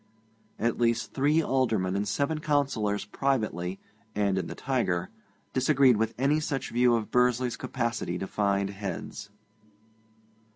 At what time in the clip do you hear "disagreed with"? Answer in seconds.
5.53-6.15